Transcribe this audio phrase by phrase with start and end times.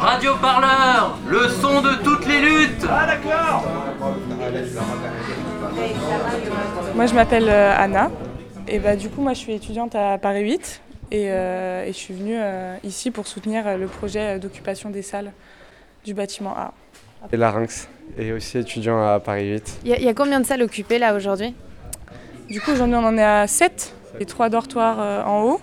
[0.00, 2.86] Radio Parleur, le son de toutes les luttes.
[2.88, 3.64] Ah d'accord
[6.94, 8.10] Moi je m'appelle euh, Anna
[8.68, 10.80] et bah du coup moi je suis étudiante à Paris 8
[11.12, 15.32] et, euh, et je suis venue euh, ici pour soutenir le projet d'occupation des salles
[16.04, 16.72] du bâtiment A.
[17.32, 17.88] Et Larynx,
[18.18, 19.78] et aussi étudiant à Paris 8.
[19.84, 21.54] Il y, a- il y a combien de salles occupées là aujourd'hui?
[22.48, 25.60] Du coup aujourd'hui on en est à 7 et 3 dortoirs euh, en haut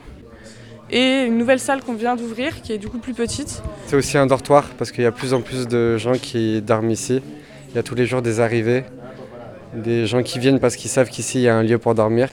[0.93, 3.63] et une nouvelle salle qu'on vient d'ouvrir qui est du coup plus petite.
[3.87, 6.61] C'est aussi un dortoir parce qu'il y a de plus en plus de gens qui
[6.61, 7.21] dorment ici.
[7.69, 8.85] Il y a tous les jours des arrivées,
[9.73, 12.29] des gens qui viennent parce qu'ils savent qu'ici il y a un lieu pour dormir.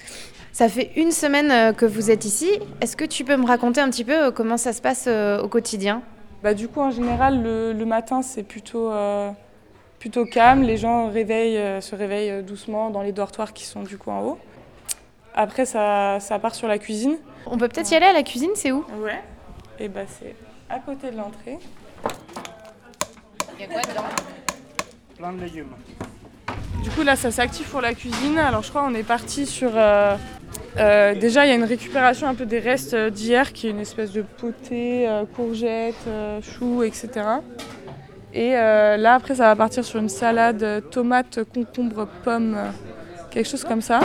[0.52, 2.50] Ça fait une semaine euh, que vous êtes ici.
[2.82, 5.40] Est-ce que tu peux me raconter un petit peu euh, comment ça se passe euh,
[5.40, 6.02] au quotidien?
[6.42, 9.30] Bah, du coup en général le, le matin c'est plutôt, euh,
[9.98, 13.96] plutôt calme, les gens réveillent, euh, se réveillent doucement dans les dortoirs qui sont du
[13.96, 14.38] coup en haut.
[15.42, 17.16] Après ça, ça part sur la cuisine.
[17.46, 18.84] On peut peut-être y aller à la cuisine, c'est où?
[19.02, 19.22] Ouais.
[19.78, 20.36] Et bah c'est
[20.68, 21.58] à côté de l'entrée.
[23.54, 24.04] Il y a quoi dedans?
[25.16, 25.72] Plein de légumes.
[26.82, 28.38] Du coup là ça s'active pour la cuisine.
[28.38, 29.70] Alors je crois on est parti sur...
[29.74, 30.14] euh,
[30.76, 33.80] euh, déjà il y a une récupération un peu des restes d'hier qui est une
[33.80, 37.08] espèce de potée, euh, courgettes, euh, choux, etc.
[38.34, 42.58] Et euh, là après ça va partir sur une salade tomate, concombre, pomme,
[43.30, 44.00] quelque chose comme ça.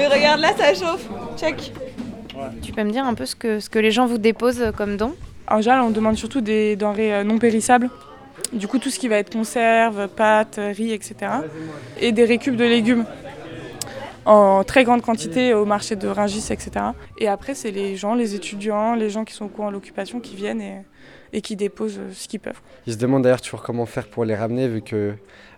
[0.00, 1.06] Mais regarde là, ça chauffe.
[1.36, 1.74] Check.
[2.62, 4.96] Tu peux me dire un peu ce que, ce que les gens vous déposent comme
[4.96, 5.14] don
[5.46, 7.90] En général on demande surtout des denrées euh, non périssables.
[8.54, 11.16] Du coup tout ce qui va être conserve, pâtes, riz, etc.
[12.00, 13.04] Et des récup de légumes
[14.24, 16.70] en très grande quantité au marché de Ringis, etc.
[17.18, 20.18] Et après, c'est les gens, les étudiants, les gens qui sont au courant de l'occupation
[20.18, 20.78] qui viennent et,
[21.34, 22.60] et qui déposent euh, ce qu'ils peuvent.
[22.86, 25.12] Ils se demandent d'ailleurs toujours comment faire pour les ramener vu que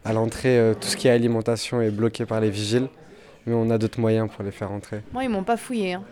[0.05, 2.89] à l'entrée euh, tout ce qui est alimentation est bloqué par les vigiles.
[3.47, 5.01] Mais on a d'autres moyens pour les faire entrer.
[5.13, 5.95] Moi, ils m'ont pas fouillé.
[5.95, 6.03] Hein.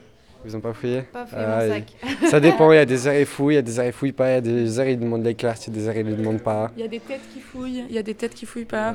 [0.45, 1.03] Ils ont pas fouillé?
[1.03, 2.29] Pas fouillé Ah, mon et- sac.
[2.31, 3.93] Ça dépend, il y a des heures ils fouillent, il y a des heures ils
[3.93, 5.89] fouillent pas, il y a des heures ils demandent les cartes, il y a des
[5.89, 6.71] heures ils ne demandent pas.
[6.77, 8.95] Il y a des têtes qui fouillent, il y a des têtes qui fouillent pas.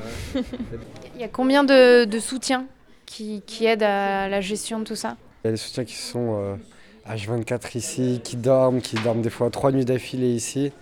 [1.14, 2.66] Il y a combien de, de soutiens
[3.06, 5.16] qui, qui aident à la gestion de tout ça?
[5.44, 6.56] Il y a des soutiens qui sont euh,
[7.08, 10.72] H24 ici, qui dorment, qui dorment des fois trois nuits d'affilée ici.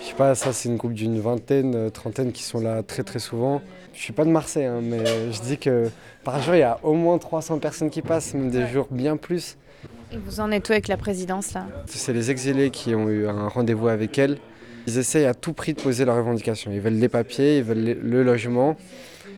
[0.00, 3.02] Je sais pas, ça c'est une groupe d'une vingtaine, euh, trentaine qui sont là très
[3.02, 3.62] très souvent.
[3.92, 5.88] Je suis pas de Marseille, hein, mais je dis que
[6.24, 9.16] par jour il y a au moins 300 personnes qui passent, même des jours bien
[9.16, 9.56] plus.
[10.12, 11.66] Et vous en êtes où avec la présidence là?
[11.86, 14.38] C'est les exilés qui ont eu un rendez-vous avec elle.
[14.86, 16.70] Ils essayent à tout prix de poser leurs revendications.
[16.70, 18.76] Ils veulent les papiers, ils veulent le logement.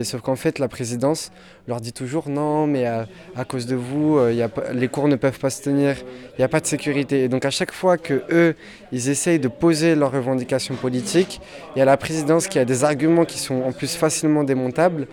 [0.03, 1.31] Sauf qu'en fait, la présidence
[1.67, 3.07] leur dit toujours non, mais à,
[3.47, 5.95] cause de vous, euh, les cours ne peuvent pas se tenir,
[6.33, 7.23] il n'y a pas de sécurité.
[7.23, 8.55] Et donc à chaque fois que eux,
[8.91, 11.41] ils essayent de poser leurs revendications politiques,
[11.75, 15.07] il y a la présidence qui a des arguments qui sont en plus facilement démontables.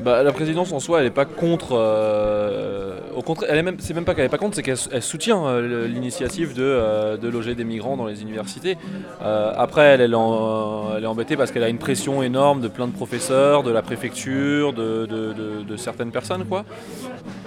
[0.00, 1.72] Bah, la présidence en soi, elle n'est pas contre.
[1.72, 4.76] euh, au contraire, elle est même, c'est même pas qu'elle n'est pas contre, c'est qu'elle
[4.92, 8.76] elle soutient euh, l'initiative de, euh, loger des migrants dans les universités.
[9.20, 13.72] Après, elle, est embêtée parce qu'elle a une pression énorme de plein de professeurs, de
[13.72, 16.64] la préfecture, de, certaines personnes, quoi.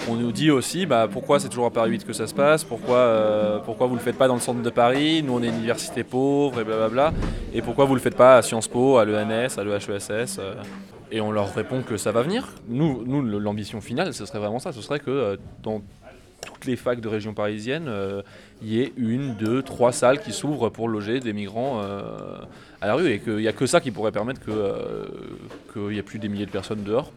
[0.09, 2.63] On nous dit aussi, bah, pourquoi c'est toujours à Paris 8 que ça se passe,
[2.63, 6.03] pourquoi, pourquoi vous le faites pas dans le centre de Paris, nous on est université
[6.03, 7.13] pauvre et blablabla,
[7.53, 10.39] et pourquoi vous le faites pas à Sciences Po, à l'ENS, à l'EHESS.
[11.11, 12.47] Euh, et on leur répond que ça va venir.
[12.67, 14.71] Nous, nous l'ambition finale, ce serait vraiment ça.
[14.71, 15.81] Ce serait que euh, dans
[16.45, 18.21] toutes les facs de région parisienne, euh,
[18.61, 22.37] il y ait une, deux, trois salles qui s'ouvrent pour loger des migrants euh,
[22.81, 23.09] à la rue.
[23.11, 25.05] Et qu'il n'y a que ça qui pourrait permettre euh,
[25.73, 27.11] qu'il n'y ait plus des milliers de personnes dehors.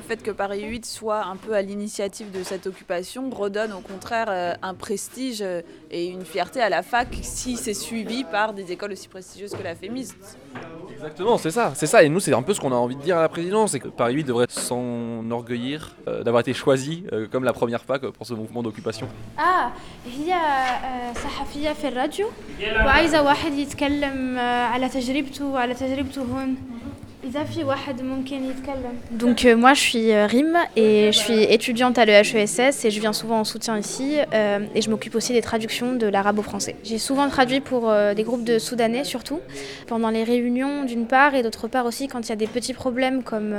[0.00, 3.80] Le fait que Paris 8 soit un peu à l'initiative de cette occupation redonne au
[3.80, 8.52] contraire euh, un prestige euh, et une fierté à la fac si c'est suivi par
[8.52, 10.10] des écoles aussi prestigieuses que la FEMIS.
[10.92, 12.02] Exactement, c'est ça, c'est ça.
[12.02, 13.80] Et nous, c'est un peu ce qu'on a envie de dire à la présidence, c'est
[13.80, 18.26] que Paris 8 devrait s'enorgueillir euh, d'avoir été choisi euh, comme la première fac pour
[18.26, 19.06] ce mouvement d'occupation.
[19.38, 19.72] اه
[20.18, 22.26] هي آه، صحفية في الراديو
[22.60, 26.56] وعايزة واحد يتكلم آه، على تجربته وعلى تجربته هون
[29.11, 32.99] donc euh, moi je suis euh, Rim et je suis étudiante à l'EHESS et je
[32.99, 36.41] viens souvent en soutien ici euh, et je m'occupe aussi des traductions de l'arabe au
[36.41, 36.75] français.
[36.83, 39.39] J'ai souvent traduit pour euh, des groupes de Soudanais surtout,
[39.85, 42.73] pendant les réunions d'une part et d'autre part aussi quand il y a des petits
[42.73, 43.53] problèmes comme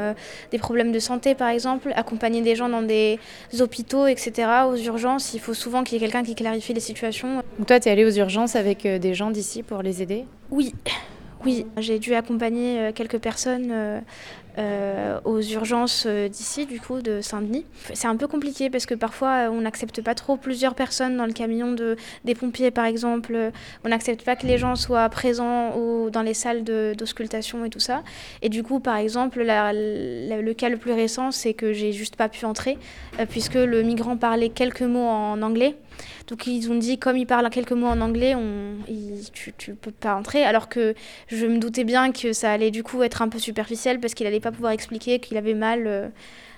[0.50, 3.20] des problèmes de santé par exemple, accompagner des gens dans des
[3.60, 4.48] hôpitaux etc.
[4.68, 7.42] aux urgences, il faut souvent qu'il y ait quelqu'un qui clarifie les situations.
[7.58, 10.24] Donc toi tu es allée aux urgences avec des gens d'ici pour les aider?
[10.50, 10.74] Oui
[11.44, 14.02] oui, j'ai dû accompagner euh, quelques personnes
[14.58, 17.64] euh, euh, aux urgences euh, d'ici, du coup, de Saint-Denis.
[17.94, 21.32] C'est un peu compliqué parce que parfois on n'accepte pas trop plusieurs personnes dans le
[21.32, 23.50] camion de, des pompiers, par exemple.
[23.84, 27.80] On n'accepte pas que les gens soient présents au, dans les salles d'auscultation et tout
[27.80, 28.02] ça.
[28.42, 32.28] Et du coup, par exemple, le cas le plus récent, c'est que j'ai juste pas
[32.28, 32.78] pu entrer
[33.18, 35.76] euh, puisque le migrant parlait quelques mots en anglais.
[36.26, 38.34] Donc ils ont dit, comme il parle quelques mots en anglais,
[39.32, 40.44] tu, tu peux pas entrer.
[40.44, 40.94] Alors que
[41.28, 44.26] je me doutais bien que ça allait du coup être un peu superficiel parce qu'il
[44.26, 46.08] allait pas pouvoir expliquer qu'il avait mal euh,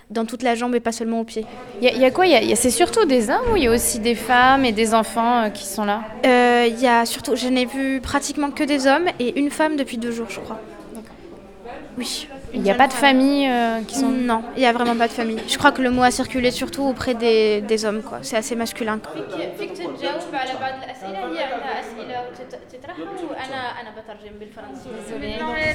[0.09, 1.45] dans toute la jambe et pas seulement au pied.
[1.81, 2.25] Il y, y, a quoi?
[2.55, 5.49] C'est surtout des hommes ou il y a aussi des femmes et des enfants euh,
[5.49, 6.01] qui sont là?
[6.25, 9.75] Euh, Il y a surtout, je n'ai vu pratiquement que des hommes et une femme
[9.77, 10.59] depuis deux jours, je crois.
[11.97, 12.27] Oui.
[12.53, 14.09] Il n'y a pas de famille euh, qui sont...
[14.09, 15.39] Non, il n'y a vraiment pas de famille.
[15.47, 18.19] Je crois que le mot a circulé surtout auprès des, des hommes, quoi.
[18.21, 18.99] C'est assez masculin.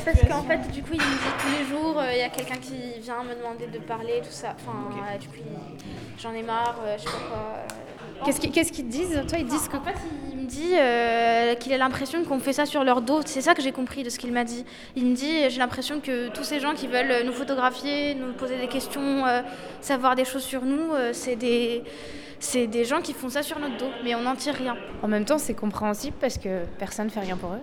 [0.04, 2.56] Parce qu'en fait, du coup, il me dit tous les jours, il y a quelqu'un
[2.56, 4.54] qui vient me demander de parler, tout ça.
[4.56, 5.48] Enfin, du coup,
[6.18, 7.66] j'en ai marre, je sais pas quoi.
[8.24, 9.22] Qu'est-ce qu'ils qu qu disent?
[9.28, 9.76] Toi, ils disent que...
[9.76, 9.94] En fait,
[10.30, 13.20] il me dit euh, qu'il a l'impression qu'on fait ça sur leur dos.
[13.24, 14.64] C'est ça que j'ai compris de ce qu'il m'a dit.
[14.96, 18.58] Il me dit, j'ai l'impression que tous ces gens qui veulent nous photographier, nous poser
[18.58, 19.42] des questions, euh,
[19.80, 21.82] savoir des choses sur nous, euh, c'est des...
[22.42, 24.74] C'est des gens qui font ça sur notre dos, mais on n'en tire rien.
[25.02, 27.60] En même temps, c'est compréhensible parce que personne ne fait rien pour eux.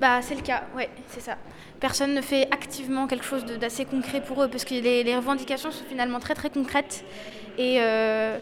[0.00, 1.36] Bah, c'est le cas, ouais, c'est ça.
[1.80, 5.84] Personne ne fait activement quelque chose d'assez concret pour eux, parce que les, revendications sont
[5.84, 7.04] finalement très très concrètes.
[7.56, 8.38] Et euh,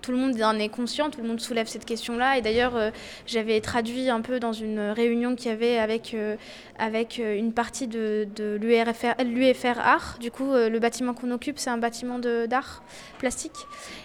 [0.00, 2.38] tout le monde en est conscient, tout le monde soulève cette question-là.
[2.38, 2.90] Et d'ailleurs, euh,
[3.26, 6.36] j'avais traduit un peu dans une réunion qu'il y avait avec, euh,
[6.78, 10.16] avec une partie de, de l'UFR Art.
[10.18, 12.82] Du coup, le bâtiment qu'on occupe, c'est un bâtiment d'art
[13.18, 13.52] plastique.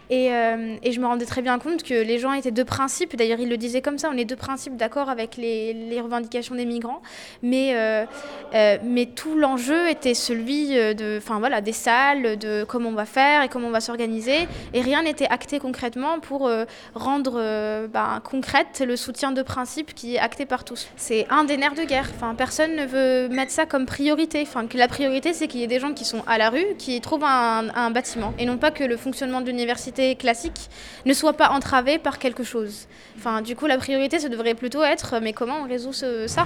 [0.10, 3.40] Et, et, je me rendais très bien compte que les gens étaient de principe, d'ailleurs
[3.40, 6.66] ils le disaient comme ça, on est de principe d'accord avec les, les, revendications des
[6.68, 7.02] migrants,
[7.42, 8.06] mais, euh,
[8.54, 13.06] euh, mais tout l'enjeu était celui de, enfin voilà, des salles, de comment on va
[13.06, 17.88] faire et comment on va s'organiser, et rien n'était acté concrètement pour euh, rendre euh,
[17.88, 20.88] ben, concrète le soutien de principe qui est acté par tous.
[20.96, 24.66] C'est un des nerfs de guerre, enfin, personne ne veut mettre ça comme priorité, enfin,
[24.74, 27.24] la priorité c'est qu'il y ait des gens qui sont à la rue, qui trouvent
[27.24, 30.70] un, bâtiment, et non pas que le fonctionnement de l'université classique
[31.06, 32.88] ne soit pas entravé par quelque chose.
[33.18, 36.46] Enfin, du coup, la priorité, ça devrait plutôt être, mais comment on résout ça?